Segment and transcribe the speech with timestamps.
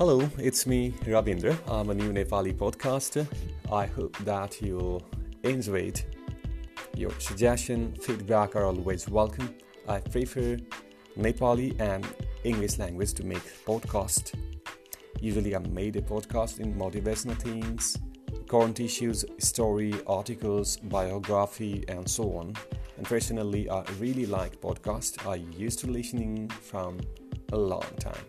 [0.00, 1.54] Hello, it's me Ravindra.
[1.68, 3.26] I'm a new Nepali podcaster.
[3.70, 5.02] I hope that you'll
[5.42, 6.06] enjoy it.
[6.96, 9.54] Your suggestion, feedback are always welcome.
[9.86, 10.56] I prefer
[11.18, 12.06] Nepali and
[12.44, 14.32] English language to make podcast.
[15.20, 17.98] Usually, I made a podcast in motivational themes,
[18.48, 22.54] current issues, story, articles, biography, and so on.
[22.96, 25.26] And personally, I really like podcast.
[25.26, 27.00] I used to listening from
[27.52, 28.24] a long time.